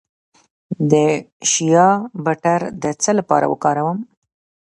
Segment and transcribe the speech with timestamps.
[0.91, 0.93] د
[1.51, 1.87] شیا
[2.25, 3.99] بټر د څه لپاره وکاروم؟